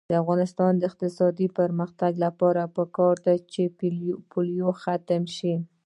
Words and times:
د 0.09 0.11
افغانستان 0.21 0.71
د 0.77 0.83
اقتصادي 0.89 1.47
پرمختګ 1.59 2.11
لپاره 2.25 2.61
پکار 2.77 3.15
ده 3.25 3.35
چې 3.51 3.63
پولیو 4.33 4.69
ختمه 4.81 5.29
شي. 5.37 5.53